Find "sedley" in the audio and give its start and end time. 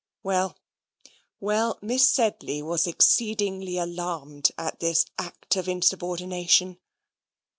2.09-2.63